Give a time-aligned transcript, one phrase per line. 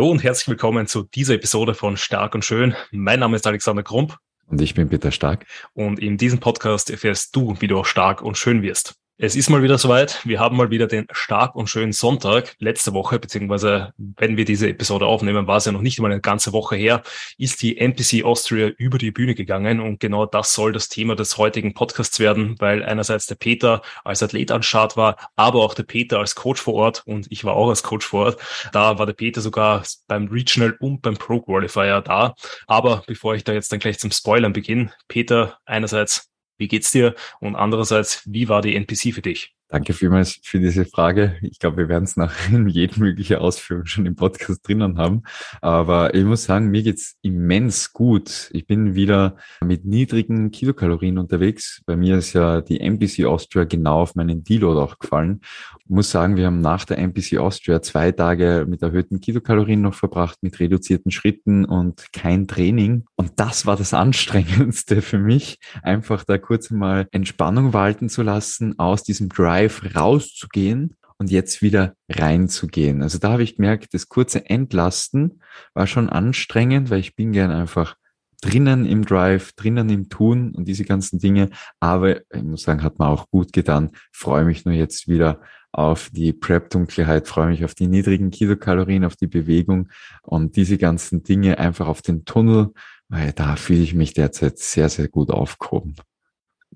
[0.00, 2.74] Hallo und herzlich willkommen zu dieser Episode von Stark und Schön.
[2.90, 4.16] Mein Name ist Alexander Krump.
[4.46, 5.44] Und ich bin Peter Stark.
[5.74, 8.94] Und in diesem Podcast erfährst du, wie du auch stark und schön wirst.
[9.22, 10.22] Es ist mal wieder soweit.
[10.24, 12.56] Wir haben mal wieder den stark und schönen Sonntag.
[12.58, 16.22] Letzte Woche, beziehungsweise wenn wir diese Episode aufnehmen, war es ja noch nicht mal eine
[16.22, 17.02] ganze Woche her,
[17.36, 19.80] ist die NPC Austria über die Bühne gegangen.
[19.80, 24.22] Und genau das soll das Thema des heutigen Podcasts werden, weil einerseits der Peter als
[24.22, 27.56] Athlet an Start war, aber auch der Peter als Coach vor Ort und ich war
[27.56, 28.40] auch als Coach vor Ort.
[28.72, 32.34] Da war der Peter sogar beim Regional und beim Pro Qualifier da.
[32.66, 36.29] Aber bevor ich da jetzt dann gleich zum Spoilern beginne, Peter, einerseits
[36.60, 37.14] wie geht's dir?
[37.40, 39.56] Und andererseits, wie war die NPC für dich?
[39.70, 41.36] Danke vielmals für diese Frage.
[41.42, 42.34] Ich glaube, wir werden es nach
[42.66, 45.22] jedem mögliche Ausführung schon im Podcast drinnen haben.
[45.60, 48.50] Aber ich muss sagen, mir geht's immens gut.
[48.52, 51.82] Ich bin wieder mit niedrigen Kilokalorien unterwegs.
[51.86, 55.40] Bei mir ist ja die MPC Austria genau auf meinen Deload auch gefallen.
[55.84, 59.94] Ich muss sagen, wir haben nach der MPC Austria zwei Tage mit erhöhten Kilokalorien noch
[59.94, 63.04] verbracht, mit reduzierten Schritten und kein Training.
[63.14, 68.76] Und das war das Anstrengendste für mich, einfach da kurz mal Entspannung walten zu lassen
[68.80, 73.02] aus diesem Drive Drive rauszugehen und jetzt wieder reinzugehen.
[73.02, 75.42] Also da habe ich gemerkt, das kurze Entlasten
[75.74, 77.96] war schon anstrengend, weil ich bin gern einfach
[78.40, 81.50] drinnen im Drive, drinnen im Tun und diese ganzen Dinge.
[81.78, 83.90] Aber ich muss sagen, hat mir auch gut getan.
[84.12, 89.16] Freue mich nur jetzt wieder auf die Prep-Dunkelheit, freue mich auf die niedrigen Kilokalorien, auf
[89.16, 89.90] die Bewegung
[90.22, 92.72] und diese ganzen Dinge einfach auf den Tunnel,
[93.08, 95.96] weil da fühle ich mich derzeit sehr, sehr gut aufgehoben.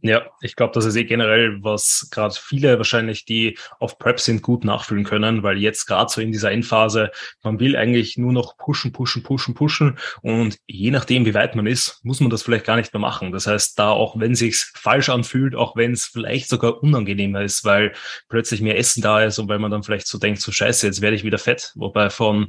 [0.03, 4.43] Ja, ich glaube, das ist eh generell, was gerade viele wahrscheinlich, die auf Prep sind,
[4.43, 7.11] gut nachfühlen können, weil jetzt gerade so in dieser Endphase,
[7.43, 11.67] man will eigentlich nur noch pushen, pushen, pushen, pushen und je nachdem, wie weit man
[11.67, 13.33] ist, muss man das vielleicht gar nicht mehr machen.
[13.33, 17.65] Das heißt, da auch wenn sich's falsch anfühlt, auch wenn es vielleicht sogar unangenehmer ist,
[17.65, 17.93] weil
[18.29, 21.01] plötzlich mehr Essen da ist und weil man dann vielleicht so denkt, so scheiße, jetzt
[21.01, 22.49] werde ich wieder fett, wobei von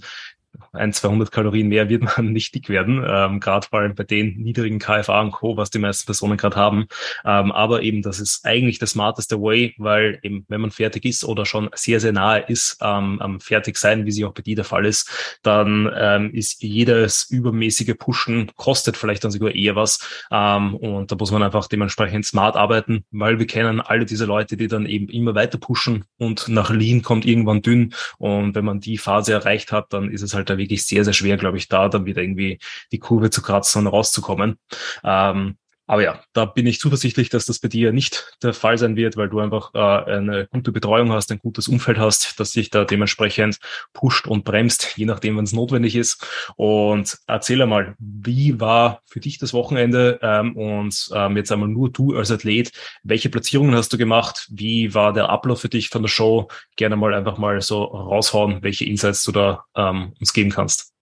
[0.74, 4.38] ein, 200 Kalorien mehr wird man nicht dick werden, ähm, gerade vor allem bei den
[4.38, 6.88] niedrigen KFA und Co., was die meisten Personen gerade haben.
[7.24, 11.24] Ähm, aber eben, das ist eigentlich der smarteste Way, weil eben, wenn man fertig ist
[11.24, 14.56] oder schon sehr, sehr nahe ist ähm, am fertig sein, wie sie auch bei dir
[14.56, 20.00] der Fall ist, dann ähm, ist jedes übermäßige Pushen kostet vielleicht dann sogar eher was.
[20.32, 24.58] Ähm, und da muss man einfach dementsprechend smart arbeiten, weil wir kennen alle diese Leute,
[24.58, 27.94] die dann eben immer weiter pushen und nach Lean kommt irgendwann dünn.
[28.18, 31.14] Und wenn man die Phase erreicht hat, dann ist es halt da wirklich sehr, sehr
[31.14, 32.60] schwer, glaube ich, da dann wieder irgendwie
[32.92, 34.58] die Kurve zu kratzen und rauszukommen.
[35.04, 35.58] Ähm,
[35.88, 39.18] aber ja, da bin ich zuversichtlich, dass das bei dir nicht der Fall sein wird,
[39.18, 42.86] weil du einfach äh, eine gute Betreuung hast, ein gutes Umfeld hast, das sich da
[42.86, 43.60] dementsprechend
[43.94, 46.26] pusht und bremst, je nachdem, wann es notwendig ist.
[46.56, 51.92] Und erzähl einmal, wie war für dich das Wochenende ähm, und ähm, jetzt einmal nur
[51.92, 52.72] du als Athlet,
[53.04, 54.48] welche Platzierungen hast du gemacht?
[54.50, 56.48] Wie war der Ablauf für dich von der Show?
[56.76, 60.94] Gerne mal einfach mal so raushauen, welche Insights du da ähm, uns geben kannst.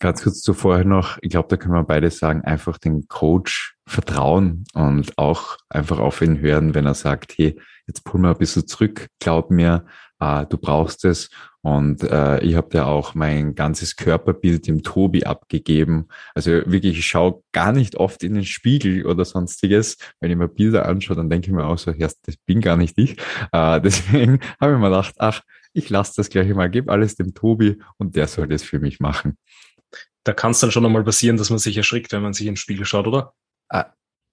[0.00, 4.64] Ganz kurz zuvor noch, ich glaube, da können wir beide sagen, einfach den Coach vertrauen
[4.72, 8.66] und auch einfach auf ihn hören, wenn er sagt, hey, jetzt pull mal ein bisschen
[8.66, 9.84] zurück, glaub mir,
[10.18, 11.28] äh, du brauchst es.
[11.60, 16.08] Und äh, ich habe dir auch mein ganzes Körperbild dem Tobi abgegeben.
[16.34, 19.98] Also wirklich, ich schaue gar nicht oft in den Spiegel oder sonstiges.
[20.18, 22.78] Wenn ich mir Bilder anschaue, dann denke ich mir auch so, ja, das bin gar
[22.78, 23.18] nicht ich.
[23.52, 25.42] Äh, deswegen habe ich mir gedacht, ach,
[25.74, 28.98] ich lasse das gleich mal, gebe alles dem Tobi und der soll das für mich
[28.98, 29.36] machen
[30.24, 32.52] da kann es dann schon einmal passieren, dass man sich erschrickt, wenn man sich in
[32.52, 33.34] den Spiegel schaut, oder?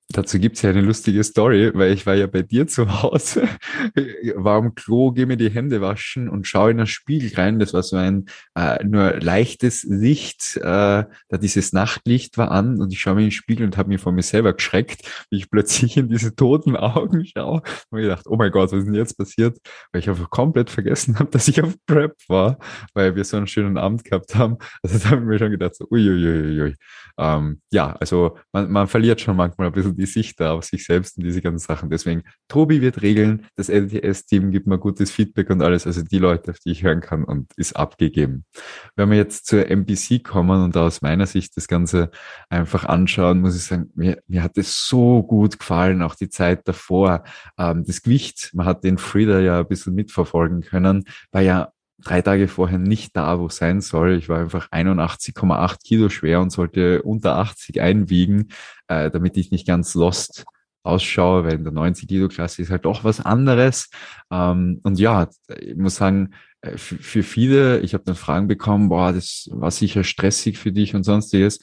[0.10, 3.50] Dazu gibt's ja eine lustige Story, weil ich war ja bei dir zu Hause,
[4.36, 7.60] war am Klo, gehe mir die Hände waschen und schaue in den Spiegel rein.
[7.60, 8.26] Das war so ein
[8.56, 13.28] äh, nur leichtes Licht, äh, da dieses Nachtlicht war an und ich schaue mir in
[13.28, 16.78] den Spiegel und habe mich vor mir selber geschreckt, wie ich plötzlich in diese toten
[16.78, 19.58] Augen schaue und ich gedacht, oh mein Gott, was ist denn jetzt passiert?
[19.92, 22.60] Weil ich einfach komplett vergessen habe, dass ich auf Prep war,
[22.94, 24.58] weil wir so einen schönen Abend gehabt haben.
[24.84, 26.76] Also da habe ich mir schon gedacht, so, uiuiuiui.
[27.20, 30.86] Ähm, ja, also man, man verliert schon manchmal ein bisschen die Sicht da auf sich
[30.86, 31.90] selbst und diese ganzen Sachen.
[31.90, 36.52] Deswegen, Tobi wird regeln, das LTS-Team gibt mir gutes Feedback und alles, also die Leute,
[36.52, 38.46] auf die ich hören kann und ist abgegeben.
[38.96, 42.12] Wenn wir jetzt zur MPC kommen und aus meiner Sicht das Ganze
[42.50, 46.68] einfach anschauen, muss ich sagen, mir, mir hat es so gut gefallen, auch die Zeit
[46.68, 47.24] davor.
[47.58, 52.22] Ähm, das Gewicht, man hat den Frieder ja ein bisschen mitverfolgen können, war ja drei
[52.22, 54.18] Tage vorher nicht da, wo sein soll.
[54.18, 58.50] Ich war einfach 81,8 Kilo schwer und sollte unter 80 einwiegen,
[58.88, 60.46] äh, damit ich nicht ganz lost
[60.84, 63.90] ausschaue, weil in der 90 Kilo Klasse ist halt doch was anderes.
[64.32, 65.28] Ähm, und ja,
[65.60, 70.04] ich muss sagen, äh, für viele, ich habe dann Fragen bekommen, boah, das war sicher
[70.04, 71.60] stressig für dich und sonstiges.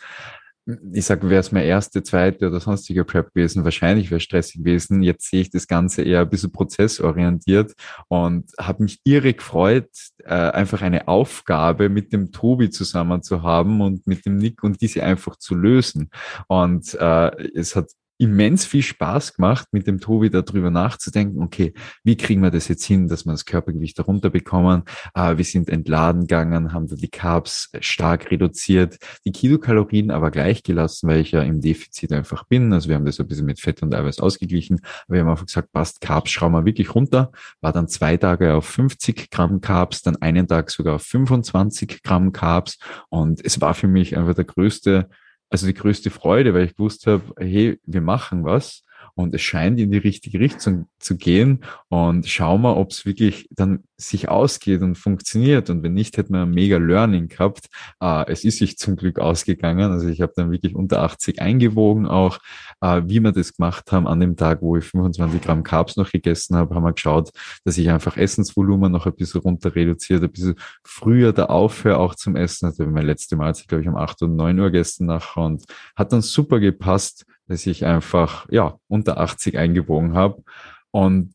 [0.67, 5.03] Ich sag, wäre es meine erste, zweite oder sonstige Prep gewesen, wahrscheinlich wäre stressig gewesen.
[5.03, 7.75] Jetzt sehe ich das Ganze eher ein bisschen prozessorientiert
[8.09, 9.91] und habe mich irre gefreut,
[10.25, 14.81] äh, einfach eine Aufgabe mit dem Tobi zusammen zu haben und mit dem Nick und
[14.81, 16.11] diese einfach zu lösen.
[16.49, 21.73] Und äh, es hat immens viel Spaß gemacht, mit dem Tobi darüber nachzudenken, okay,
[22.05, 24.85] wie kriegen wir das jetzt hin, dass wir das Körpergewicht darunter bekommen?
[25.15, 30.63] Äh, wir sind entladen gegangen, haben da die Carbs stark reduziert, die Kilokalorien aber gleich
[30.63, 32.73] gelassen, weil ich ja im Defizit einfach bin.
[32.73, 34.81] Also wir haben das ein bisschen mit Fett und Eiweiß ausgeglichen.
[35.07, 37.33] Aber wir haben einfach gesagt, passt, Carbs schrauben wir wirklich runter.
[37.61, 42.33] War dann zwei Tage auf 50 Gramm Carbs, dann einen Tag sogar auf 25 Gramm
[42.33, 42.79] Carbs.
[43.09, 45.09] Und es war für mich einfach der größte
[45.55, 48.84] also die größte Freude, weil ich gewusst habe, hey, wir machen was
[49.15, 51.65] und es scheint in die richtige Richtung zu gehen.
[51.89, 55.71] Und schauen wir, ob es wirklich dann sich ausgeht und funktioniert.
[55.71, 57.69] Und wenn nicht, hätten wir ein mega Learning gehabt.
[58.01, 62.06] Äh, es ist sich zum Glück ausgegangen, also ich habe dann wirklich unter 80 eingewogen
[62.06, 62.39] auch,
[62.81, 66.11] äh, wie wir das gemacht haben an dem Tag, wo ich 25 Gramm Carbs noch
[66.11, 67.31] gegessen habe, haben wir geschaut,
[67.65, 72.15] dass ich einfach Essensvolumen noch ein bisschen runter reduziert, ein bisschen früher da aufhöre auch
[72.15, 72.67] zum Essen.
[72.67, 75.65] Also mein letzte Mal, glaube ich, um 8 und 9 Uhr gegessen nachher und
[75.97, 80.43] hat dann super gepasst dass ich einfach ja unter 80 eingewogen habe.
[80.91, 81.35] Und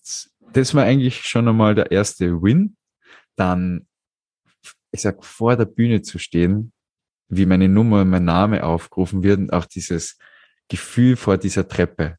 [0.54, 2.76] das war eigentlich schon einmal der erste Win.
[3.36, 3.88] Dann,
[4.92, 6.72] ich sag, vor der Bühne zu stehen,
[7.30, 10.18] wie meine Nummer mein Name aufgerufen wird und auch dieses
[10.68, 12.18] Gefühl vor dieser Treppe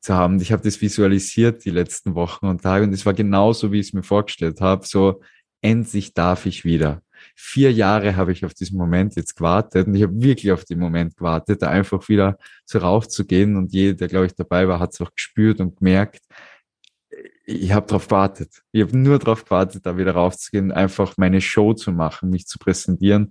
[0.00, 0.40] zu haben.
[0.40, 3.88] Ich habe das visualisiert die letzten Wochen und Tage und es war genauso, wie ich
[3.88, 4.86] es mir vorgestellt habe.
[4.86, 5.22] So,
[5.62, 7.02] endlich darf ich wieder
[7.34, 10.78] vier Jahre habe ich auf diesen Moment jetzt gewartet und ich habe wirklich auf den
[10.78, 14.92] Moment gewartet, da einfach wieder so raufzugehen und jeder, der glaube ich dabei war, hat
[14.92, 16.24] es auch gespürt und gemerkt,
[17.50, 18.62] ich habe darauf gewartet.
[18.72, 22.58] Ich habe nur darauf gewartet, da wieder raufzugehen, einfach meine Show zu machen, mich zu
[22.58, 23.30] präsentieren.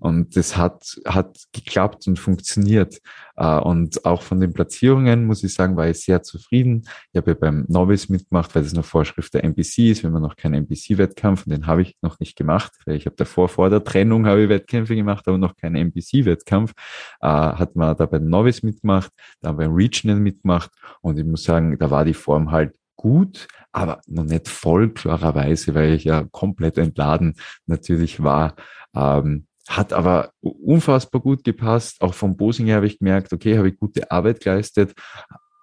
[0.00, 3.00] Und das hat, hat geklappt und funktioniert.
[3.36, 6.88] Äh, und auch von den Platzierungen, muss ich sagen, war ich sehr zufrieden.
[7.12, 10.22] Ich habe ja beim Novice mitgemacht, weil das noch Vorschrift der NPC ist, wenn man
[10.22, 12.72] noch keinen NPC-Wettkampf, und den habe ich noch nicht gemacht.
[12.86, 16.72] Ich habe davor, vor der Trennung, habe ich Wettkämpfe gemacht, aber noch keinen NPC-Wettkampf.
[17.20, 19.12] Äh, hat man da beim Novice mitgemacht,
[19.42, 20.70] dann beim Regional mitgemacht.
[21.02, 25.74] Und ich muss sagen, da war die Form halt gut, aber noch nicht voll klarerweise,
[25.74, 28.56] weil ich ja komplett entladen natürlich war.
[28.94, 32.02] Ähm, hat aber unfassbar gut gepasst.
[32.02, 34.92] Auch vom Bosing her habe ich gemerkt, okay, habe ich gute Arbeit geleistet,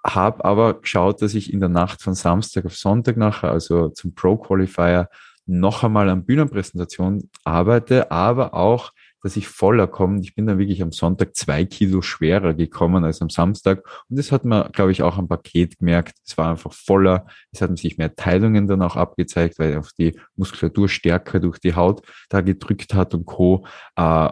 [0.03, 4.15] habe aber geschaut, dass ich in der Nacht von Samstag auf Sonntag nachher, also zum
[4.15, 5.07] Pro Qualifier,
[5.45, 8.93] noch einmal an Bühnenpräsentation arbeite, aber auch
[9.23, 10.19] dass ich voller komme.
[10.21, 13.83] Ich bin dann wirklich am Sonntag zwei Kilo schwerer gekommen als am Samstag.
[14.09, 16.17] Und das hat man, glaube ich, auch am Paket gemerkt.
[16.25, 17.25] Es war einfach voller.
[17.51, 21.75] Es hatten sich mehr Teilungen dann auch abgezeigt, weil auf die Muskulatur stärker durch die
[21.75, 23.65] Haut da gedrückt hat und Co.
[23.95, 24.29] Äh,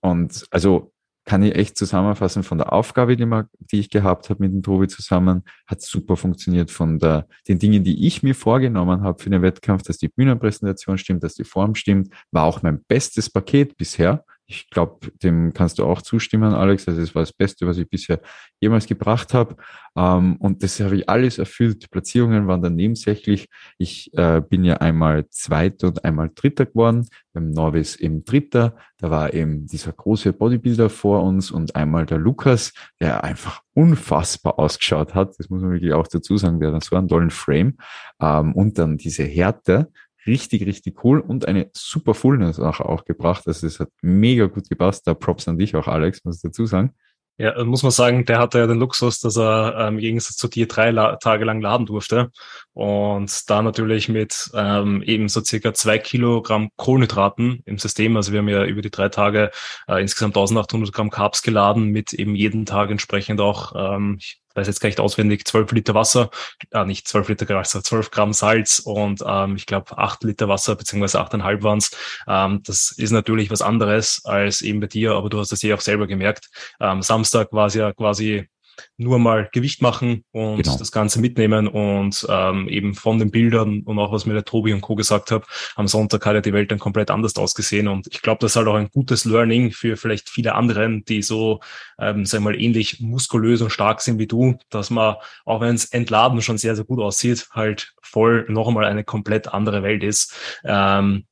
[0.00, 0.92] und also
[1.28, 4.62] kann ich echt zusammenfassen von der Aufgabe, die, man, die ich gehabt habe mit dem
[4.62, 9.28] Tobi zusammen, hat super funktioniert von der, den Dingen, die ich mir vorgenommen habe für
[9.28, 13.76] den Wettkampf, dass die Bühnenpräsentation stimmt, dass die Form stimmt, war auch mein bestes Paket
[13.76, 14.24] bisher.
[14.50, 16.88] Ich glaube, dem kannst du auch zustimmen, Alex.
[16.88, 18.18] Also es war das Beste, was ich bisher
[18.60, 19.56] jemals gebracht habe.
[19.94, 21.90] Ähm, und das habe ich alles erfüllt.
[21.90, 23.48] Platzierungen waren dann nebensächlich.
[23.76, 27.06] Ich äh, bin ja einmal Zweiter und einmal Dritter geworden.
[27.34, 28.74] Beim Norvis eben Dritter.
[28.96, 34.58] Da war eben dieser große Bodybuilder vor uns und einmal der Lukas, der einfach unfassbar
[34.58, 35.38] ausgeschaut hat.
[35.38, 36.58] Das muss man wirklich auch dazu sagen.
[36.58, 37.76] Der hat so einen tollen Frame.
[38.18, 39.92] Ähm, und dann diese Härte
[40.26, 43.44] richtig, richtig cool und eine super Fullness auch, gebracht.
[43.46, 45.06] Also es hat mega gut gepasst.
[45.06, 46.94] Da Props an dich auch, Alex, muss ich dazu sagen.
[47.40, 50.48] Ja, muss man sagen, der hatte ja den Luxus, dass er ähm, im Gegensatz zu
[50.48, 52.32] dir drei La Tage lang laden durfte
[52.72, 58.16] und da natürlich mit ähm, eben so circa zwei Kilogramm Kohlenhydraten im System.
[58.16, 59.52] Also wir haben ja über die drei Tage
[59.86, 64.18] äh, insgesamt 1800 Gramm Carbs geladen mit eben jeden Tag entsprechend auch, ähm,
[64.58, 66.30] weiß jetzt gar nicht auswendig, 12 Liter Wasser,
[66.72, 70.76] äh, nicht 12 Liter Wasser, 12 Gramm Salz und ähm, ich glaube 8 Liter Wasser
[70.76, 71.90] beziehungsweise 8,5 waren es.
[72.26, 75.74] Ähm, das ist natürlich was anderes als eben bei dir, aber du hast das ja
[75.74, 76.50] auch selber gemerkt.
[76.80, 78.48] Ähm, Samstag war es ja quasi
[78.96, 80.76] nur mal Gewicht machen und genau.
[80.78, 84.72] das Ganze mitnehmen und ähm, eben von den Bildern und auch was mir der Tobi
[84.72, 84.94] und Co.
[84.94, 85.44] gesagt hat,
[85.76, 88.56] am Sonntag hat ja die Welt dann komplett anders ausgesehen und ich glaube, das ist
[88.56, 91.60] halt auch ein gutes Learning für vielleicht viele anderen, die so,
[91.98, 95.86] ähm, sag mal, ähnlich muskulös und stark sind wie du, dass man, auch wenn es
[95.86, 100.34] entladen schon sehr, sehr gut aussieht, halt voll noch einmal eine komplett andere Welt ist.
[100.64, 101.24] Ähm,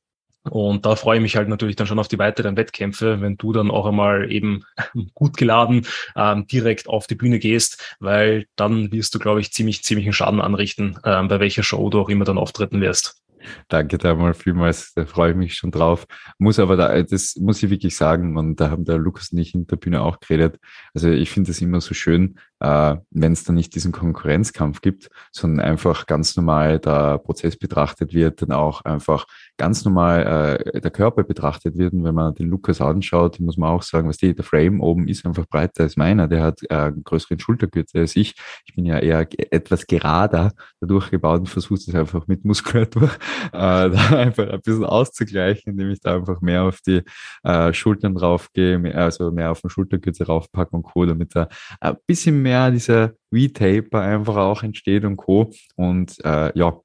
[0.49, 3.53] und da freue ich mich halt natürlich dann schon auf die weiteren Wettkämpfe, wenn du
[3.53, 4.63] dann auch einmal eben
[5.13, 5.85] gut geladen
[6.15, 10.41] ähm, direkt auf die Bühne gehst, weil dann wirst du, glaube ich, ziemlich, ziemlichen Schaden
[10.41, 13.21] anrichten, ähm, bei welcher Show du auch immer dann auftreten wirst.
[13.67, 16.05] Danke da mal vielmals, da freue ich mich schon drauf.
[16.37, 19.53] Muss aber da, das muss ich wirklich sagen, und da haben der Lukas und ich
[19.53, 20.59] in der Bühne auch geredet.
[20.93, 25.09] Also ich finde es immer so schön, äh, wenn es dann nicht diesen Konkurrenzkampf gibt,
[25.31, 29.25] sondern einfach ganz normal der Prozess betrachtet wird, dann auch einfach
[29.57, 31.93] ganz normal äh, der Körper betrachtet wird.
[31.93, 35.07] Und wenn man den Lukas anschaut, muss man auch sagen, was die, der Frame oben
[35.07, 36.27] ist einfach breiter als meiner.
[36.27, 38.35] Der hat äh, einen größeren Schultergürtel als ich.
[38.65, 43.09] Ich bin ja eher etwas gerader dadurch gebaut und versuche es einfach mit Muskulatur
[43.47, 47.01] äh, da einfach ein bisschen auszugleichen, indem ich da einfach mehr auf die
[47.43, 51.47] äh, Schultern draufgehe, also mehr auf den Schultergürtel raufpacke und Co., damit da
[51.79, 55.51] ein bisschen mehr dieser V-Taper einfach auch entsteht und Co.
[55.75, 56.79] Und äh, ja,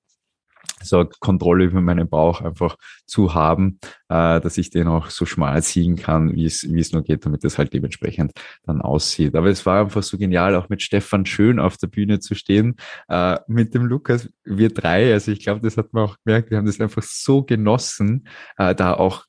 [0.83, 2.77] so Kontrolle über meinen Bauch einfach
[3.07, 3.79] zu haben,
[4.09, 7.25] äh, dass ich den auch so schmal ziehen kann, wie es, wie es nur geht,
[7.25, 8.33] damit es halt dementsprechend
[8.65, 9.35] dann aussieht.
[9.35, 12.77] Aber es war einfach so genial, auch mit Stefan Schön auf der Bühne zu stehen,
[13.09, 16.59] äh, mit dem Lukas, wir drei, also ich glaube, das hat man auch gemerkt, wir
[16.59, 18.27] haben das einfach so genossen,
[18.57, 19.25] äh, da auch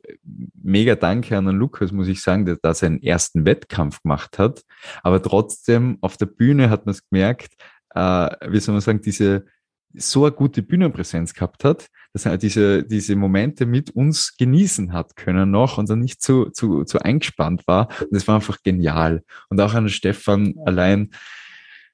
[0.62, 4.64] mega Danke an den Lukas, muss ich sagen, der da seinen ersten Wettkampf gemacht hat,
[5.02, 7.54] aber trotzdem auf der Bühne hat man es gemerkt,
[7.96, 9.46] äh, wie soll man sagen, diese
[9.94, 15.16] so eine gute Bühnenpräsenz gehabt hat, dass er diese, diese Momente mit uns genießen hat
[15.16, 17.90] können noch und dann nicht zu, zu, zu eingespannt war.
[18.02, 19.24] Und das war einfach genial.
[19.50, 21.12] Und auch an Stefan allein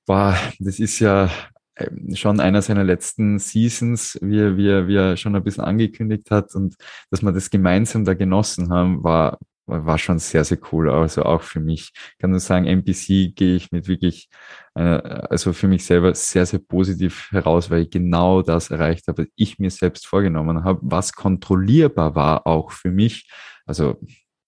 [0.06, 1.30] war, das ist ja
[1.78, 5.64] ähm, schon einer seiner letzten Seasons, wie er, wie er, wie er schon ein bisschen
[5.64, 6.76] angekündigt hat und
[7.10, 9.38] dass wir das gemeinsam da genossen haben, war,
[9.70, 10.90] war schon sehr, sehr cool.
[10.90, 11.92] Also auch für mich.
[11.94, 14.30] Ich kann nur sagen, MPC gehe ich mit wirklich,
[14.76, 19.24] äh, also für mich selber sehr, sehr positiv heraus, weil ich genau das erreicht habe,
[19.24, 23.30] was ich mir selbst vorgenommen habe, was kontrollierbar war auch für mich.
[23.66, 24.00] Also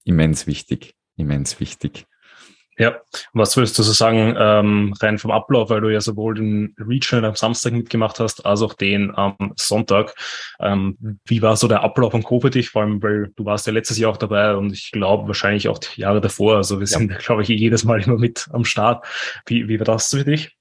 [0.03, 2.05] immens wichtig, immens wichtig.
[2.77, 2.95] Ja,
[3.33, 7.29] was würdest du so sagen, ähm, rein vom Ablauf, weil du ja sowohl den Regional
[7.29, 10.15] am Samstag mitgemacht hast, als auch den am Sonntag.
[10.59, 12.69] Ähm, wie war so der Ablauf von Co für dich?
[12.69, 15.79] Vor allem, weil du warst ja letztes Jahr auch dabei und ich glaube wahrscheinlich auch
[15.79, 16.55] die Jahre davor.
[16.57, 17.17] Also wir sind, ja.
[17.17, 19.05] glaube ich, jedes Mal immer mit am Start.
[19.45, 20.57] Wie, wie war das für dich?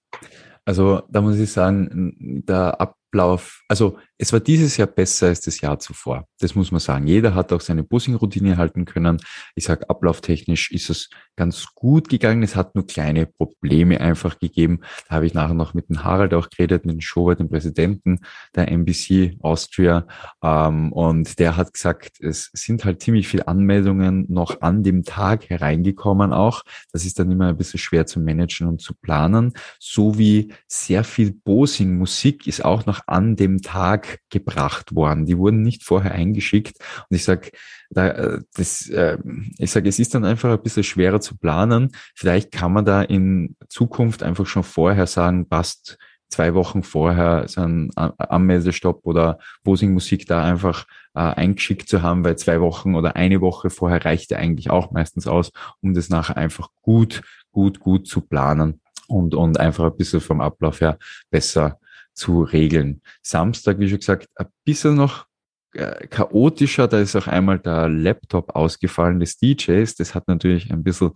[0.64, 5.60] Also da muss ich sagen, der Ablauf, also es war dieses Jahr besser als das
[5.62, 6.26] Jahr zuvor.
[6.40, 7.06] Das muss man sagen.
[7.06, 9.16] Jeder hat auch seine Bussing-Routine halten können.
[9.54, 12.42] Ich sage, ablauftechnisch ist es ganz gut gegangen.
[12.42, 14.80] Es hat nur kleine Probleme einfach gegeben.
[15.08, 18.20] Da habe ich nachher noch mit dem Harald auch geredet, mit dem Schober, dem Präsidenten
[18.54, 20.06] der NBC Austria.
[20.42, 25.48] Ähm, und der hat gesagt, es sind halt ziemlich viele Anmeldungen noch an dem Tag
[25.48, 26.62] hereingekommen auch.
[26.92, 29.54] Das ist dann immer ein bisschen schwer zu managen und zu planen.
[29.78, 35.26] So wie sehr viel Bosing-Musik ist auch noch an dem Tag gebracht worden.
[35.26, 36.76] Die wurden nicht vorher eingeschickt.
[37.08, 37.50] Und ich sage,
[37.90, 39.18] da, äh, das, äh,
[39.58, 41.92] ich sage, es ist dann einfach ein bisschen schwerer zu planen.
[42.14, 45.98] Vielleicht kann man da in Zukunft einfach schon vorher sagen, passt
[46.30, 52.24] zwei Wochen vorher so ein Anmeldestopp oder Posing Musik da einfach äh, eingeschickt zu haben,
[52.24, 55.50] weil zwei Wochen oder eine Woche vorher reicht ja eigentlich auch meistens aus,
[55.82, 60.40] um das nachher einfach gut, gut, gut zu planen und, und einfach ein bisschen vom
[60.40, 60.98] Ablauf her
[61.30, 61.79] besser
[62.14, 63.02] zu regeln.
[63.22, 65.26] Samstag, wie schon gesagt, ein bisschen noch
[65.72, 66.88] äh, chaotischer.
[66.88, 69.94] Da ist auch einmal der Laptop ausgefallen des DJs.
[69.94, 71.12] Das hat natürlich ein bisschen,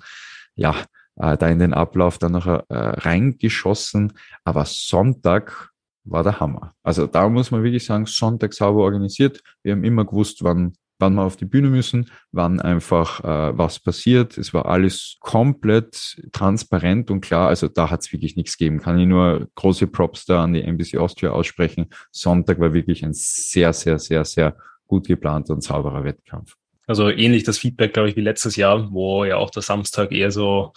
[0.54, 0.76] ja,
[1.16, 4.12] äh, da in den Ablauf dann noch äh, reingeschossen.
[4.44, 5.70] Aber Sonntag
[6.04, 6.74] war der Hammer.
[6.82, 9.40] Also da muss man wirklich sagen, Sonntag sauber organisiert.
[9.62, 13.80] Wir haben immer gewusst, wann wann wir auf die Bühne müssen, wann einfach äh, was
[13.80, 14.38] passiert.
[14.38, 17.48] Es war alles komplett transparent und klar.
[17.48, 18.80] Also da hat es wirklich nichts gegeben.
[18.80, 21.86] Kann ich nur große Props da an die NBC Austria aussprechen.
[22.10, 26.54] Sonntag war wirklich ein sehr, sehr, sehr, sehr gut geplanter und sauberer Wettkampf.
[26.86, 30.30] Also ähnlich das Feedback, glaube ich, wie letztes Jahr, wo ja auch der Samstag eher
[30.30, 30.72] so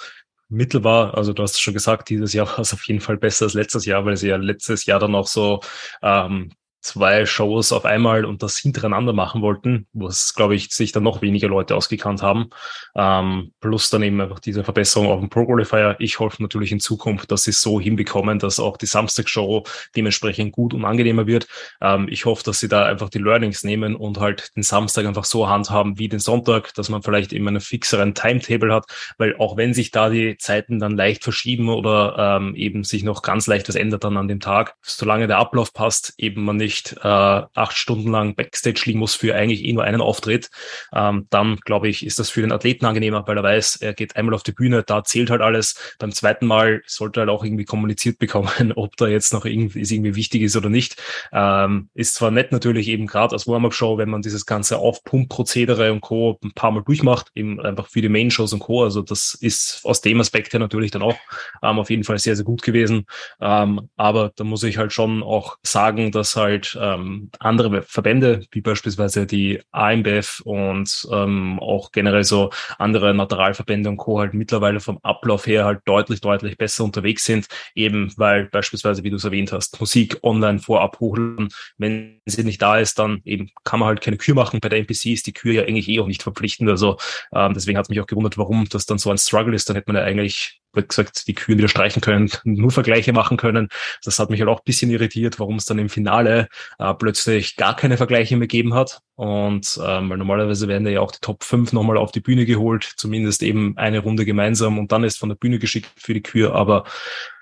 [0.49, 1.15] mittel war.
[1.15, 3.85] Also du hast schon gesagt, dieses Jahr war es auf jeden Fall besser als letztes
[3.85, 5.59] Jahr, weil sie ja letztes Jahr dann auch so
[6.01, 6.51] ähm,
[6.87, 11.21] zwei Shows auf einmal und das hintereinander machen wollten, was, glaube ich, sich dann noch
[11.21, 12.49] weniger Leute ausgekannt haben.
[12.95, 15.95] Ähm, plus dann eben einfach diese Verbesserung auf dem Pro Qualifier.
[15.99, 19.63] Ich hoffe natürlich in Zukunft, dass sie es so hinbekommen, dass auch die Samstagsshow
[19.95, 21.47] dementsprechend gut und angenehmer wird.
[21.81, 25.25] Ähm, ich hoffe, dass sie da einfach die Learnings nehmen und halt den Samstag einfach
[25.25, 28.85] so handhaben wie den Sonntag, dass man vielleicht eben einen fixeren Timetable hat,
[29.17, 33.21] weil auch wenn sich da die Zeiten dann leicht verschieben oder ähm, eben sich noch
[33.21, 36.76] ganz leicht was ändert dann an dem Tag, solange der Ablauf passt, eben man nicht
[36.77, 40.49] nicht äh, acht Stunden lang Backstage liegen muss für eigentlich eh nur einen Auftritt,
[40.93, 44.15] ähm, dann glaube ich, ist das für den Athleten angenehmer, weil er weiß, er geht
[44.15, 45.95] einmal auf die Bühne, da zählt halt alles.
[45.99, 49.79] Beim zweiten Mal sollte er halt auch irgendwie kommuniziert bekommen, ob da jetzt noch irgendwie,
[49.79, 51.01] irgendwie wichtig ist oder nicht.
[51.31, 56.01] Ähm, ist zwar nett natürlich eben gerade als Warm-Up-Show, wenn man dieses ganze Aufpump-Prozedere und
[56.01, 56.37] Co.
[56.43, 58.83] ein paar Mal durchmacht, eben einfach für die Main-Shows und Co.
[58.83, 61.17] Also das ist aus dem Aspekt her natürlich dann auch
[61.63, 63.05] ähm, auf jeden Fall sehr, sehr gut gewesen.
[63.41, 68.61] Ähm, aber da muss ich halt schon auch sagen, dass halt ähm, andere Verbände, wie
[68.61, 74.19] beispielsweise die AMBF und ähm, auch generell so andere Naturalverbände und Co.
[74.19, 79.09] halt mittlerweile vom Ablauf her halt deutlich, deutlich besser unterwegs sind, eben weil beispielsweise, wie
[79.09, 81.49] du es erwähnt hast, Musik online vorab hochladen.
[81.77, 84.59] Wenn sie nicht da ist, dann eben kann man halt keine Kür machen.
[84.59, 86.69] Bei der NPC ist die Kür ja eigentlich eh auch nicht verpflichtend.
[86.69, 86.97] Also
[87.33, 89.69] ähm, deswegen hat es mich auch gewundert, warum das dann so ein Struggle ist.
[89.69, 93.37] Dann hätte man ja eigentlich wie gesagt, die Kühen wieder streichen können, nur Vergleiche machen
[93.37, 93.69] können.
[94.03, 96.47] Das hat mich halt auch ein bisschen irritiert, warum es dann im Finale
[96.79, 99.01] äh, plötzlich gar keine Vergleiche mehr gegeben hat.
[99.15, 102.93] Und ähm, weil normalerweise werden ja auch die Top 5 nochmal auf die Bühne geholt,
[102.97, 106.53] zumindest eben eine Runde gemeinsam und dann ist von der Bühne geschickt für die Kühe.
[106.53, 106.85] Aber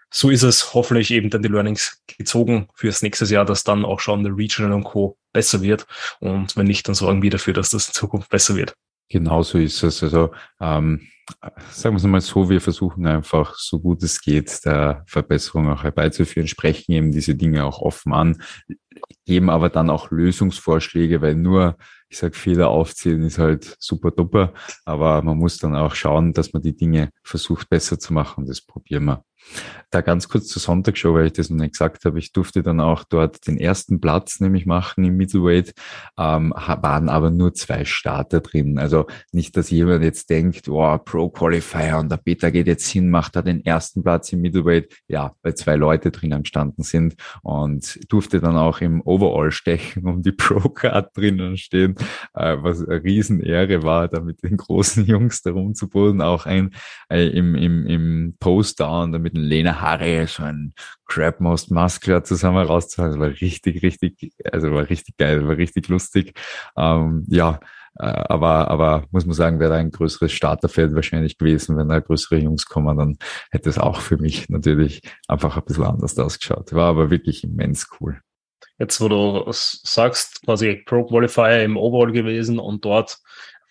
[0.09, 3.99] so ist es hoffentlich eben dann die Learnings gezogen fürs nächste Jahr, dass dann auch
[3.99, 5.17] schon der Regional und Co.
[5.33, 5.85] besser wird.
[6.21, 8.75] Und wenn nicht, dann sorgen wir dafür, dass das in Zukunft besser wird.
[9.09, 10.01] Genau so ist es.
[10.03, 11.07] Also ähm,
[11.71, 15.83] sagen wir es mal so, wir versuchen einfach, so gut es geht, der Verbesserung auch
[15.83, 18.41] herbeizuführen, sprechen eben diese Dinge auch offen an,
[19.25, 21.77] geben aber dann auch Lösungsvorschläge, weil nur,
[22.09, 24.53] ich sag Fehler aufzählen ist halt super duper,
[24.85, 28.45] aber man muss dann auch schauen, dass man die Dinge versucht besser zu machen.
[28.45, 29.23] Das probieren wir.
[29.91, 32.19] Da ganz kurz zur Sonntagshow, weil ich das noch nicht gesagt habe.
[32.19, 35.73] Ich durfte dann auch dort den ersten Platz nämlich machen im Middleweight,
[36.17, 38.79] ähm, waren aber nur zwei Starter drin.
[38.79, 43.09] Also nicht, dass jemand jetzt denkt, oh, Pro Qualifier und der Peter geht jetzt hin,
[43.09, 44.93] macht da den ersten Platz im Middleweight.
[45.07, 50.21] Ja, weil zwei Leute drinnen gestanden sind und durfte dann auch im Overall stechen, um
[50.21, 51.95] die Pro Card drinnen stehen,
[52.33, 56.71] äh, was eine Riesenehre war, da mit den großen Jungs da rumzuboden, auch ein
[57.09, 60.73] äh, im, im, im Post-Down, damit mit Lena Harry so ein
[61.05, 63.11] Crab Most Muscular zusammen rauszuhauen.
[63.11, 66.33] Das war richtig, richtig, also war richtig geil, war richtig lustig.
[66.77, 67.59] Ähm, ja,
[67.99, 71.99] äh, aber, aber muss man sagen, wäre da ein größeres Starterfeld wahrscheinlich gewesen, wenn da
[71.99, 73.17] größere Jungs kommen, dann
[73.51, 76.73] hätte es auch für mich natürlich einfach ein bisschen anders ausgeschaut.
[76.73, 78.19] War aber wirklich immens cool.
[78.77, 83.19] Jetzt, wo du sagst, quasi Pro Qualifier im Overall gewesen und dort,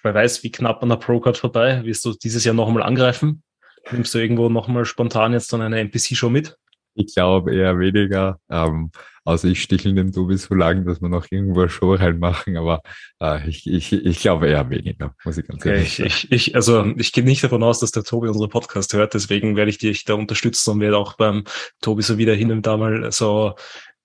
[0.02, 2.82] wer weiß, wie knapp an der Pro Card vorbei, wirst du dieses Jahr noch einmal
[2.82, 3.43] angreifen?
[3.90, 6.56] Nimmst du irgendwo nochmal spontan jetzt dann eine NPC-Show mit?
[6.94, 8.38] Ich glaube eher weniger.
[8.48, 8.90] Ähm,
[9.24, 12.82] also ich stichle dem Tobi so lang, dass wir noch irgendwo eine Show reinmachen, aber
[13.20, 16.84] äh, ich, ich, ich glaube eher weniger, muss ich ganz ehrlich okay, ich, ich, Also
[16.96, 20.04] ich gehe nicht davon aus, dass der Tobi unsere Podcast hört, deswegen werde ich dich
[20.04, 21.44] da unterstützen und werde auch beim
[21.80, 23.54] Tobi so wieder hin und da mal so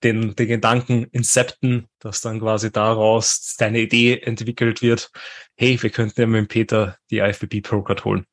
[0.04, 5.12] den, den Gedanken incepten, dass dann quasi daraus deine Idee entwickelt wird.
[5.58, 8.26] Hey, wir könnten ja mit dem Peter die IFBB Pro Card holen.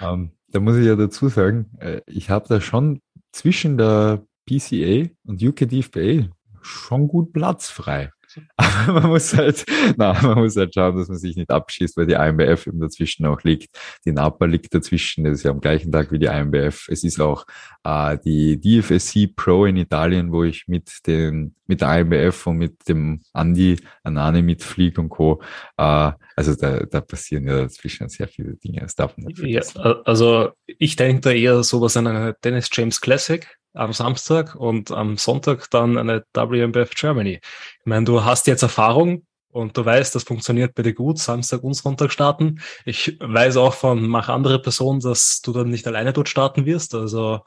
[0.00, 3.00] Um, ähm, da muss ich ja dazu sagen, äh, ich habe da schon
[3.32, 6.28] zwischen der PCA und UKDFBA
[6.60, 8.10] schon gut Platz frei.
[8.56, 9.64] Aber man muss halt,
[9.96, 13.26] na, man muss halt schauen, dass man sich nicht abschießt, weil die IMBF eben dazwischen
[13.26, 13.76] auch liegt.
[14.04, 16.88] Die NAPA liegt dazwischen, das ist ja am gleichen Tag wie die IMBF.
[16.88, 17.44] Es ist auch
[17.84, 22.88] äh, die DFSC Pro in Italien, wo ich mit den, mit der IMBF und mit
[22.88, 25.42] dem Andy Anane mitfliege und Co.
[25.76, 28.80] Äh, also da, da passieren ja dazwischen sehr viele Dinge.
[28.80, 29.80] Das darf man nicht vergessen.
[29.82, 34.90] Ja, also ich denke da eher sowas an eine Dennis James Classic am Samstag und
[34.90, 37.40] am Sonntag dann eine WMBF Germany.
[37.42, 41.74] Ich meine, du hast jetzt Erfahrung und du weißt, das funktioniert dir gut, Samstag und
[41.74, 42.60] Sonntag starten.
[42.84, 46.94] Ich weiß auch von mach andere Personen, dass du dann nicht alleine dort starten wirst.
[46.94, 47.40] Also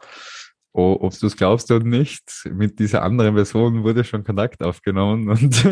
[0.77, 5.29] Oh, ob du es glaubst oder nicht, mit dieser anderen Person wurde schon Kontakt aufgenommen
[5.29, 5.63] und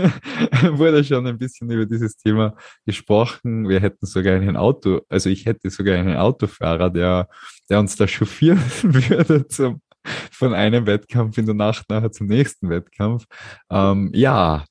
[0.79, 3.67] wurde schon ein bisschen über dieses Thema gesprochen.
[3.67, 7.27] Wir hätten sogar einen Auto, also ich hätte sogar einen Autofahrer, der,
[7.69, 9.81] der uns da chauffieren würde zum,
[10.31, 13.25] von einem Wettkampf in der Nacht nachher zum nächsten Wettkampf.
[13.69, 14.65] Ähm, ja,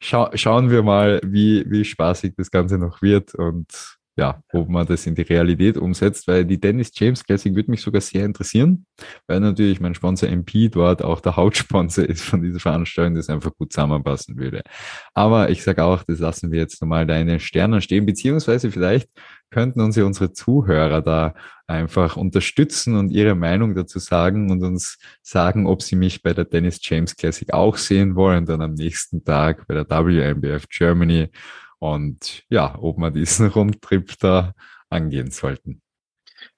[0.00, 4.86] schau, schauen wir mal, wie, wie spaßig das Ganze noch wird und ja, ob man
[4.86, 8.84] das in die Realität umsetzt, weil die Dennis James Classic würde mich sogar sehr interessieren,
[9.26, 13.50] weil natürlich mein Sponsor MP dort auch der Hauptsponsor ist von dieser Veranstaltung, das einfach
[13.56, 14.62] gut zusammenpassen würde.
[15.14, 19.08] Aber ich sage auch, das lassen wir jetzt nochmal den Sternen stehen, beziehungsweise vielleicht
[19.48, 21.32] könnten uns ja unsere Zuhörer da
[21.66, 26.44] einfach unterstützen und ihre Meinung dazu sagen und uns sagen, ob sie mich bei der
[26.44, 31.30] Dennis James Classic auch sehen wollen, dann am nächsten Tag bei der WMBF Germany
[31.80, 34.54] und ja, ob wir diesen Rundtrip da
[34.88, 35.82] angehen sollten.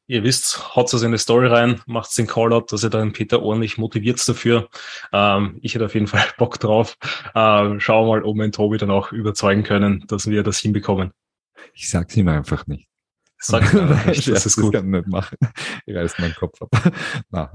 [0.09, 3.41] Ihr wisst, haut es in die Story rein, macht den Call-Out, dass ihr dann Peter
[3.43, 4.69] ordentlich motiviert dafür.
[5.13, 6.99] Ähm, ich hätte auf jeden Fall Bock drauf.
[7.35, 10.59] Ähm, schauen wir mal, ob wir den Tobi dann auch überzeugen können, dass wir das
[10.59, 11.13] hinbekommen.
[11.73, 12.92] Ich sag's ihm einfach nicht.
[13.45, 13.75] Sag
[14.07, 14.75] nicht, das ist gut.
[14.75, 15.37] Das kann nicht machen.
[15.85, 16.71] Ich reiß meinen Kopf ab.
[17.31, 17.53] Na.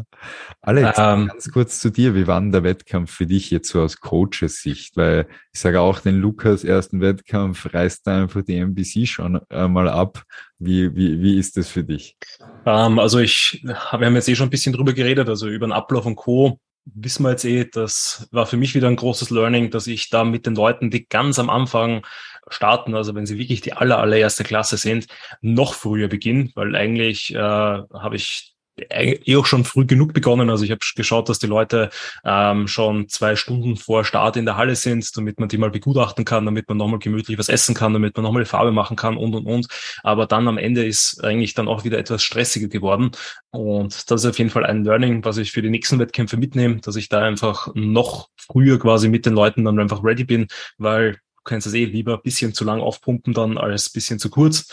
[0.62, 2.14] Alex, ähm, ganz kurz zu dir.
[2.14, 4.98] Wie war denn der Wettkampf für dich jetzt so aus Coaches Sicht?
[4.98, 9.88] Weil ich sage auch, den Lukas ersten Wettkampf reißt da einfach die MBC schon mal
[9.88, 10.24] ab.
[10.60, 12.18] Wie, wie, wie ist das für dich?
[12.66, 15.72] Ähm, also ich, wir haben jetzt eh schon ein bisschen drüber geredet, also über den
[15.72, 16.60] Ablauf und Co
[16.94, 20.24] wissen wir jetzt eh, das war für mich wieder ein großes Learning, dass ich da
[20.24, 22.06] mit den Leuten, die ganz am Anfang
[22.50, 25.08] starten, also wenn sie wirklich die aller, allererste Klasse sind,
[25.42, 28.58] noch früher beginnen, weil eigentlich äh, habe ich
[28.90, 30.50] eh auch schon früh genug begonnen.
[30.50, 31.90] Also ich habe geschaut, dass die Leute
[32.24, 36.26] ähm, schon zwei Stunden vor Start in der Halle sind, damit man die mal begutachten
[36.26, 39.34] kann, damit man nochmal gemütlich was essen kann, damit man nochmal Farbe machen kann und
[39.36, 39.68] und und.
[40.04, 43.12] Aber dann am Ende ist eigentlich dann auch wieder etwas stressiger geworden.
[43.52, 46.78] Und das ist auf jeden Fall ein Learning, was ich für die nächsten Wettkämpfe mitnehme,
[46.78, 51.18] dass ich da einfach noch früher quasi mit den Leuten dann einfach ready bin, weil
[51.48, 54.68] kennst es eh, lieber ein bisschen zu lang aufpumpen dann als ein bisschen zu kurz.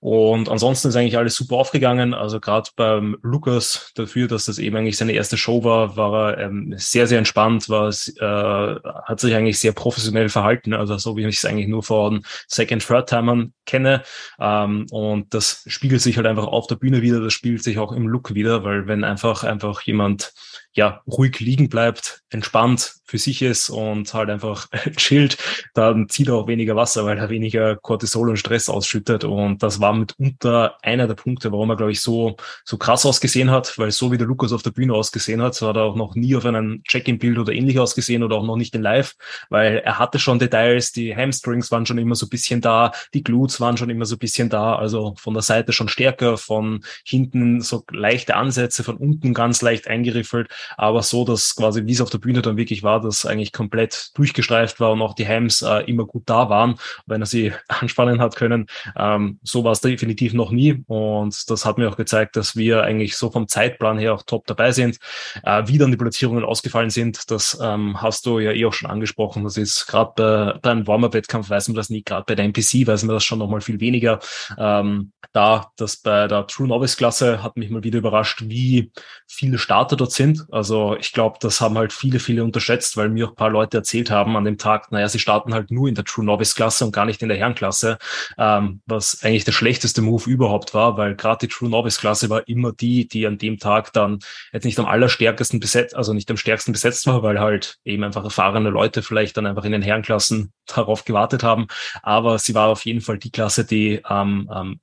[0.00, 2.14] Und ansonsten ist eigentlich alles super aufgegangen.
[2.14, 6.46] Also gerade beim Lukas dafür, dass das eben eigentlich seine erste Show war, war er
[6.46, 10.72] ähm, sehr, sehr entspannt, war äh, hat sich eigentlich sehr professionell verhalten.
[10.72, 14.02] Also so wie ich es eigentlich nur von Second, Third Timern kenne.
[14.40, 17.92] Ähm, und das spiegelt sich halt einfach auf der Bühne wieder, das spiegelt sich auch
[17.92, 20.32] im Look wieder, weil wenn einfach, einfach jemand
[20.74, 25.36] ja, ruhig liegen bleibt, entspannt für sich ist und halt einfach chillt,
[25.74, 29.24] dann zieht er auch weniger Wasser, weil er weniger Cortisol und Stress ausschüttet.
[29.24, 33.50] Und das war mitunter einer der Punkte, warum er, glaube ich, so, so krass ausgesehen
[33.50, 35.96] hat, weil so wie der Lukas auf der Bühne ausgesehen hat, so hat er auch
[35.96, 39.14] noch nie auf einem Check-in-Bild oder ähnlich ausgesehen oder auch noch nicht in Live,
[39.50, 43.22] weil er hatte schon Details, die Hamstrings waren schon immer so ein bisschen da, die
[43.22, 46.82] Glutes waren schon immer so ein bisschen da, also von der Seite schon stärker, von
[47.04, 52.00] hinten so leichte Ansätze, von unten ganz leicht eingeriffelt aber so, dass quasi, wie es
[52.00, 55.62] auf der Bühne dann wirklich war, dass eigentlich komplett durchgestreift war und auch die Hams
[55.62, 58.66] äh, immer gut da waren, wenn er sie anspannen hat können.
[58.96, 62.82] Ähm, so war es definitiv noch nie und das hat mir auch gezeigt, dass wir
[62.82, 64.98] eigentlich so vom Zeitplan her auch top dabei sind.
[65.42, 68.90] Äh, wie dann die Platzierungen ausgefallen sind, das ähm, hast du ja eh auch schon
[68.90, 69.44] angesprochen.
[69.44, 72.86] Das ist gerade bei, bei einem Warmer-Wettkampf weiß man das nie, gerade bei der NPC
[72.86, 74.20] weiß man das schon noch mal viel weniger.
[74.58, 78.92] Ähm, da, das bei der True Novice Klasse hat mich mal wieder überrascht, wie
[79.26, 80.44] viele Starter dort sind.
[80.52, 83.78] Also ich glaube, das haben halt viele, viele unterschätzt, weil mir auch ein paar Leute
[83.78, 86.84] erzählt haben an dem Tag, naja, sie starten halt nur in der True Novice Klasse
[86.84, 87.96] und gar nicht in der Herrenklasse,
[88.36, 92.46] ähm, was eigentlich der schlechteste Move überhaupt war, weil gerade die True Novice Klasse war
[92.48, 94.18] immer die, die an dem Tag dann
[94.52, 98.24] jetzt nicht am allerstärksten besetzt, also nicht am stärksten besetzt war, weil halt eben einfach
[98.24, 101.66] erfahrene Leute vielleicht dann einfach in den Herrenklassen darauf gewartet haben.
[102.02, 104.80] Aber sie war auf jeden Fall die Klasse, die ähm, ähm,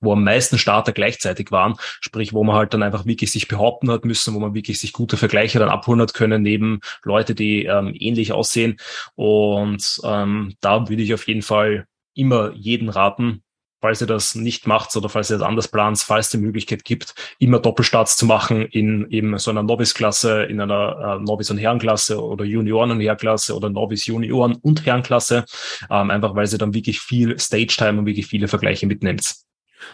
[0.00, 3.90] wo am meisten Starter gleichzeitig waren, sprich, wo man halt dann einfach wirklich sich behaupten
[3.90, 7.92] hat müssen, wo man wirklich sich gute Vergleiche dann abholen können, neben Leute, die ähm,
[7.98, 8.76] ähnlich aussehen.
[9.16, 13.42] Und ähm, da würde ich auf jeden Fall immer jeden raten,
[13.80, 17.14] falls ihr das nicht macht oder falls ihr das anders plant, falls die Möglichkeit gibt,
[17.40, 22.22] immer Doppelstarts zu machen in eben so einer Novice-Klasse, in einer äh, Novice- und Herrenklasse
[22.22, 25.44] oder Junioren- und Herrenklasse oder Novice-Junioren- und Herrenklasse,
[25.90, 29.34] ähm, einfach weil sie dann wirklich viel Stage-Time und wirklich viele Vergleiche mitnimmt.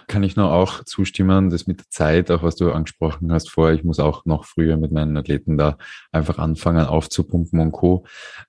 [0.06, 3.74] Kann ich nur auch zustimmen, das mit der Zeit, auch was du angesprochen hast vorher,
[3.74, 5.76] ich muss auch noch früher mit meinen Athleten da
[6.12, 8.04] einfach anfangen aufzupumpen und Co.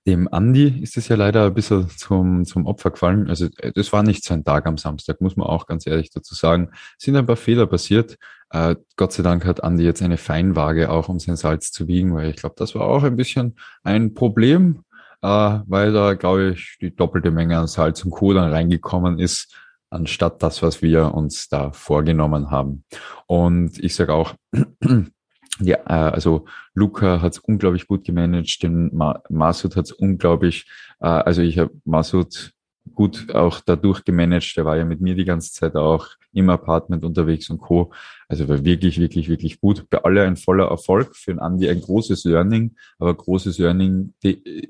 [0.05, 3.29] Dem Andi ist es ja leider ein bisschen zum, zum Opfer gefallen.
[3.29, 6.35] Also äh, das war nicht sein Tag am Samstag, muss man auch ganz ehrlich dazu
[6.35, 6.69] sagen.
[6.97, 8.17] Es sind ein paar Fehler passiert.
[8.49, 12.15] Äh, Gott sei Dank hat Andi jetzt eine Feinwaage auch, um sein Salz zu wiegen,
[12.15, 14.83] weil ich glaube, das war auch ein bisschen ein Problem,
[15.21, 18.33] äh, weil da, glaube ich, die doppelte Menge an Salz und Co.
[18.33, 19.53] dann reingekommen ist
[19.89, 22.83] anstatt das, was wir uns da vorgenommen haben.
[23.25, 24.35] Und ich sage auch,
[25.59, 30.65] ja, äh, also Luca hat es unglaublich gut gemanagt, den Ma Masud hat es unglaublich,
[30.99, 32.53] äh, also ich habe Masud
[32.93, 37.03] gut auch dadurch gemanagt, der war ja mit mir die ganze Zeit auch im Apartment
[37.03, 37.91] unterwegs und Co.
[38.27, 39.89] Also war wirklich, wirklich, wirklich gut.
[39.89, 44.13] Bei alle ein voller Erfolg, für den Andi ein großes Learning, aber großes Learning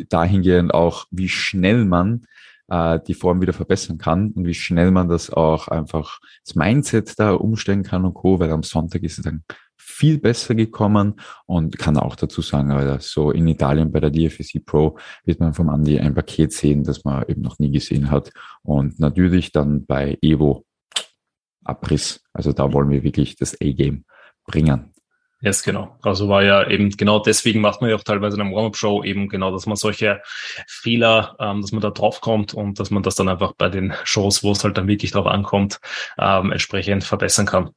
[0.09, 2.25] dahingehend auch, wie schnell man
[2.69, 7.17] äh, die Form wieder verbessern kann und wie schnell man das auch einfach das Mindset
[7.17, 9.43] da umstellen kann und Co., weil am Sonntag ist es dann
[9.75, 14.59] viel besser gekommen und kann auch dazu sagen, weil so in Italien bei der DFSC
[14.59, 18.31] Pro wird man vom Andi ein Paket sehen, das man eben noch nie gesehen hat
[18.63, 20.65] und natürlich dann bei Evo
[21.63, 22.21] Abriss.
[22.33, 24.05] Also da wollen wir wirklich das A-Game
[24.45, 24.93] bringen.
[25.39, 25.95] Yes, genau.
[26.01, 29.29] Also war ja eben genau deswegen macht man ja auch teilweise in einer Warm-Up-Show eben
[29.29, 30.21] genau, dass man solche
[30.67, 33.93] Fehler, ähm, dass man da drauf kommt und dass man das dann einfach bei den
[34.03, 35.79] Shows, wo es halt dann wirklich drauf ankommt,
[36.17, 37.69] ähm, entsprechend verbessern kann.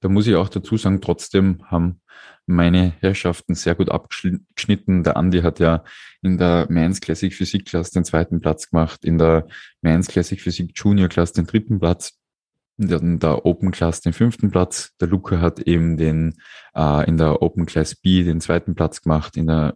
[0.00, 2.00] Da muss ich auch dazu sagen, trotzdem haben
[2.46, 5.04] meine Herrschaften sehr gut abgeschnitten.
[5.04, 5.84] Der Andi hat ja
[6.22, 9.46] in der Men's Classic Physik Class den zweiten Platz gemacht, in der
[9.82, 12.19] Men's Classic Physik Junior Class den dritten Platz
[12.80, 14.92] in der Open Class den fünften Platz.
[15.00, 16.34] Der Luca hat eben den
[16.74, 19.74] äh, in der Open Class B den zweiten Platz gemacht, in der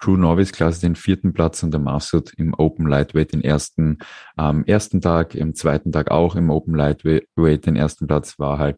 [0.00, 3.98] True Novice Class den vierten Platz und der Masud im Open Lightweight den ersten
[4.36, 8.76] am ersten Tag, im zweiten Tag auch im Open Lightweight den ersten Platz war halt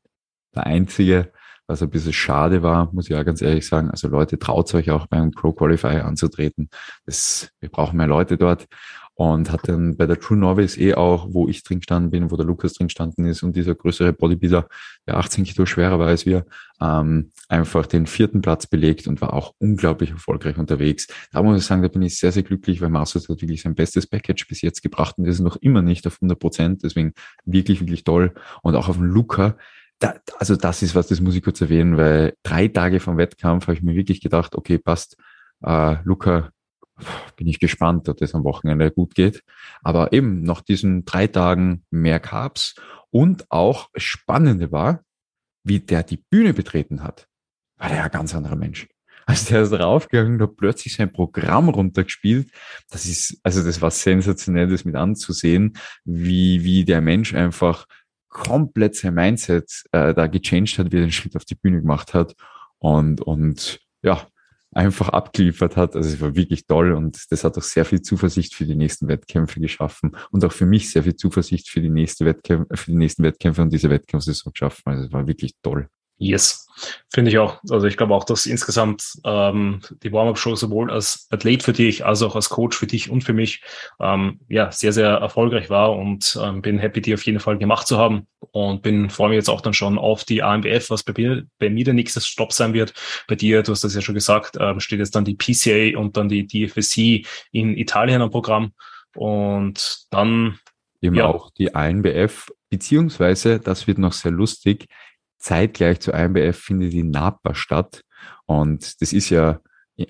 [0.55, 1.33] der einzige.
[1.67, 3.91] was ein bisschen schade war, muss ich auch ganz ehrlich sagen.
[3.91, 6.69] Also Leute, traut euch auch beim Pro Qualify anzutreten.
[7.07, 8.67] Das, wir brauchen mehr Leute dort
[9.15, 12.37] und hat dann bei der True Novice eh auch, wo ich drin gestanden bin, wo
[12.37, 14.67] der Lukas drin gestanden ist und dieser größere Bodybuilder,
[15.07, 16.47] der 18 Kilo schwerer war als wir,
[16.81, 21.07] ähm, einfach den vierten Platz belegt und war auch unglaublich erfolgreich unterwegs.
[21.33, 23.77] Da muss ich sagen, da bin ich sehr, sehr glücklich, weil Masters hat wirklich sein
[23.77, 27.13] bestes Package bis jetzt gebracht und das ist noch immer nicht auf 100 Prozent, deswegen
[27.45, 28.35] wirklich, wirklich toll.
[28.63, 29.57] Und auch auf den Luca,
[30.01, 33.69] da, also das ist was, das muss ich kurz erwähnen, weil drei Tage vom Wettkampf
[33.69, 35.17] habe ich mir wirklich gedacht, okay, passt,
[35.63, 36.51] äh, Luca,
[37.37, 39.43] bin ich gespannt, ob das am Wochenende gut geht.
[39.83, 42.75] Aber eben nach diesen drei Tagen mehr Carbs
[43.11, 45.03] und auch Spannende war,
[45.65, 47.27] wie der die Bühne betreten hat,
[47.79, 48.87] war der ein ganz anderer Mensch.
[49.27, 52.51] Also der ist raufgegangen, hat plötzlich sein Programm runtergespielt.
[52.91, 57.87] Das ist, also das war sensationell, das mit anzusehen, wie, wie der Mensch einfach
[58.29, 62.13] komplett sein Mindset äh, da gechanged hat, wie er den Schritt auf die Bühne gemacht
[62.13, 62.35] hat.
[62.79, 64.27] Und, und ja,
[64.75, 65.97] einfach abgeliefert hat.
[65.97, 69.09] Also es war wirklich toll und das hat auch sehr viel Zuversicht für die nächsten
[69.09, 72.97] Wettkämpfe geschaffen und auch für mich sehr viel Zuversicht für die nächste Wettkämpfe, für die
[72.97, 74.83] nächsten Wettkämpfe und diese Wettkampfsaison geschaffen.
[74.87, 75.89] Also es war wirklich toll.
[76.17, 76.69] Yes,
[77.13, 77.61] finde ich auch.
[77.71, 82.23] Also ich glaube auch, dass insgesamt ähm, die Warm-Up-Show sowohl als Athlet für dich als
[82.23, 83.63] auch als Coach für dich und für mich
[84.01, 87.89] ähm, ja sehr, sehr erfolgreich war und ähm, bin happy, die auf jeden Fall gemacht
[87.89, 91.13] zu haben und bin freue mich jetzt auch dann schon auf die AMBF, was bei
[91.17, 92.95] mir, bei mir der nächste Stopp sein wird.
[93.27, 96.17] Bei dir, du hast das ja schon gesagt, ähm, steht jetzt dann die PCA und
[96.17, 98.73] dann die DFSC in Italien am Programm
[99.17, 100.61] und dann
[101.01, 101.27] eben ja.
[101.27, 104.87] auch die ANBF, beziehungsweise, das wird noch sehr lustig,
[105.45, 108.03] zeitgleich zur IMBF findet die NAPA statt.
[108.47, 109.61] Und das ist ja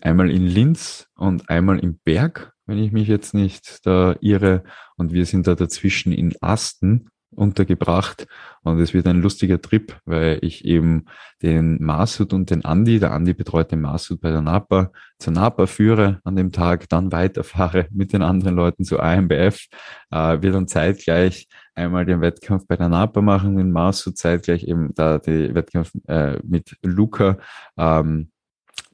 [0.01, 4.62] einmal in Linz und einmal im Berg, wenn ich mich jetzt nicht da irre.
[4.97, 8.29] Und wir sind da dazwischen in Asten untergebracht.
[8.62, 11.07] Und es wird ein lustiger Trip, weil ich eben
[11.42, 15.66] den Masud und den Andi, der Andi betreut den Masud bei der NAPA, zur NAPA
[15.66, 19.66] führe an dem Tag, dann weiterfahre mit den anderen Leuten zu AMBF,
[20.12, 24.95] äh, wir dann zeitgleich einmal den Wettkampf bei der NAPA machen, den Masud zeitgleich eben
[24.95, 27.39] da die Wettkampf äh, mit Luca
[27.77, 28.31] ähm,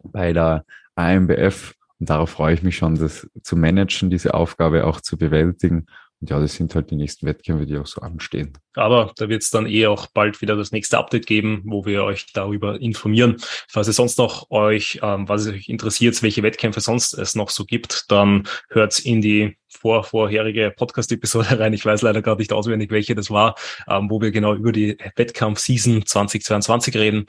[0.03, 0.65] bei der
[0.95, 5.87] AMBF und darauf freue ich mich schon, das zu managen, diese Aufgabe auch zu bewältigen
[6.21, 8.53] und ja, das sind halt die nächsten Wettkämpfe, die auch so anstehen.
[8.75, 12.05] Aber da wird es dann eh auch bald wieder das nächste Update geben, wo wir
[12.05, 13.37] euch darüber informieren.
[13.69, 17.65] Falls ihr sonst noch euch, ähm, was euch interessiert, welche Wettkämpfe sonst es noch so
[17.65, 21.73] gibt, dann hört's in die vor vorherige Podcast-Episode rein.
[21.73, 23.55] Ich weiß leider gerade nicht auswendig, welche das war,
[23.89, 27.25] ähm, wo wir genau über die Wettkampf-Season 2022 reden.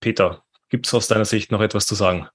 [0.00, 2.28] Peter, gibt's aus deiner Sicht noch etwas zu sagen?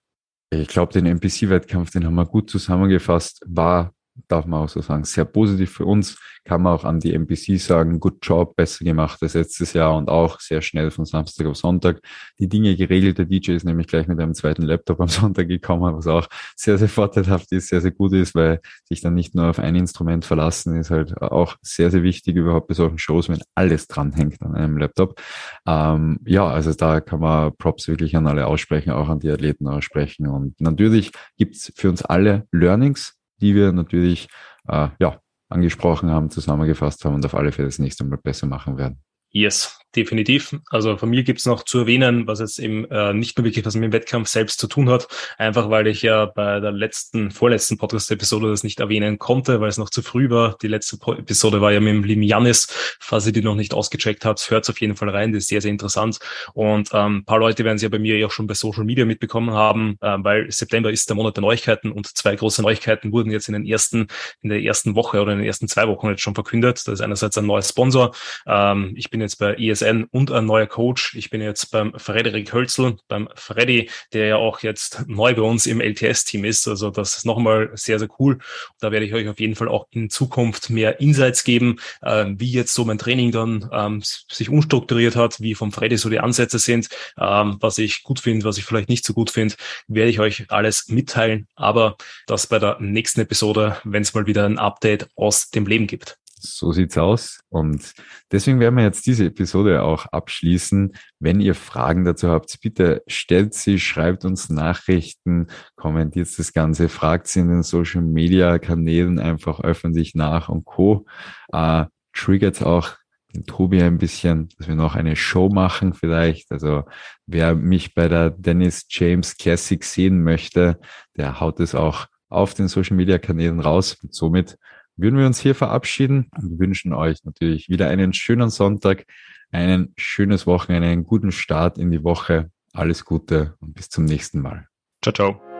[0.51, 3.94] Ich glaube, den NPC-Wettkampf, den haben wir gut zusammengefasst, war
[4.27, 6.17] darf man auch so sagen, sehr positiv für uns.
[6.43, 10.09] Kann man auch an die MPC sagen, good job, besser gemacht als letztes Jahr und
[10.09, 12.01] auch sehr schnell von Samstag auf Sonntag
[12.39, 13.17] die Dinge geregelt.
[13.17, 16.77] Der DJ ist nämlich gleich mit einem zweiten Laptop am Sonntag gekommen, was auch sehr,
[16.77, 20.23] sehr vorteilhaft ist, sehr, sehr gut ist, weil sich dann nicht nur auf ein Instrument
[20.23, 24.55] verlassen ist halt auch sehr, sehr wichtig überhaupt bei solchen Shows, wenn alles dranhängt an
[24.55, 25.19] einem Laptop.
[25.67, 29.67] Ähm, ja, also da kann man Props wirklich an alle aussprechen, auch an die Athleten
[29.67, 30.27] aussprechen.
[30.27, 34.27] Und natürlich gibt's für uns alle Learnings, die wir natürlich
[34.67, 35.19] äh, ja,
[35.49, 39.01] angesprochen haben, zusammengefasst haben und auf alle Fälle das nächste Mal besser machen werden.
[39.29, 40.55] Yes, definitiv.
[40.69, 43.75] Also von mir gibt's noch zu erwähnen, was jetzt eben äh, nicht nur wirklich was
[43.75, 47.77] mit dem Wettkampf selbst zu tun hat, einfach weil ich ja bei der letzten, vorletzten
[47.77, 50.57] Podcast-Episode das nicht erwähnen konnte, weil es noch zu früh war.
[50.61, 52.67] Die letzte Episode war ja mit dem lieben Janis.
[52.99, 55.61] Falls ihr die noch nicht ausgecheckt habt, hört's auf jeden Fall rein, das ist sehr,
[55.61, 56.19] sehr interessant.
[56.53, 59.05] Und ähm, paar Leute werden es ja bei mir ja auch schon bei Social Media
[59.05, 63.31] mitbekommen haben, äh, weil September ist der Monat der Neuigkeiten und zwei große Neuigkeiten wurden
[63.31, 64.07] jetzt in den ersten,
[64.41, 66.77] in der ersten Woche oder in den ersten zwei Wochen jetzt schon verkündet.
[66.85, 68.13] Das ist einerseits ein neuer Sponsor.
[68.45, 71.15] Ähm, ich bin jetzt bei ESN und ein neuer Coach.
[71.15, 75.65] Ich bin jetzt beim Frederik Hölzel, beim Freddy, der ja auch jetzt neu bei uns
[75.65, 76.67] im LTS-Team ist.
[76.67, 78.39] Also das ist nochmal sehr, sehr cool.
[78.79, 82.51] Da werde ich euch auf jeden Fall auch in Zukunft mehr Insights geben, äh, wie
[82.51, 86.59] jetzt so mein Training dann ähm, sich umstrukturiert hat, wie vom Freddy so die Ansätze
[86.59, 89.55] sind, ähm, was ich gut finde, was ich vielleicht nicht so gut finde,
[89.87, 91.47] werde ich euch alles mitteilen.
[91.55, 95.87] Aber das bei der nächsten Episode, wenn es mal wieder ein Update aus dem Leben
[95.87, 96.17] gibt.
[96.53, 97.39] So sieht's aus.
[97.49, 97.93] Und
[98.31, 100.93] deswegen werden wir jetzt diese Episode auch abschließen.
[101.19, 107.27] Wenn ihr Fragen dazu habt, bitte stellt sie, schreibt uns Nachrichten, kommentiert das Ganze, fragt
[107.27, 111.05] sie in den Social Media Kanälen einfach öffentlich nach und Co.
[111.51, 112.95] Äh, triggert auch
[113.35, 116.51] den Tobi ein bisschen, dass wir noch eine Show machen vielleicht.
[116.51, 116.83] Also
[117.25, 120.79] wer mich bei der Dennis James Classic sehen möchte,
[121.17, 123.97] der haut es auch auf den Social Media Kanälen raus.
[124.01, 124.57] Und somit
[124.97, 129.05] würden wir uns hier verabschieden und wünschen euch natürlich wieder einen schönen Sonntag,
[129.51, 132.51] ein schönes Wochenende, einen guten Start in die Woche.
[132.73, 134.67] Alles Gute und bis zum nächsten Mal.
[135.01, 135.54] Ciao, ciao.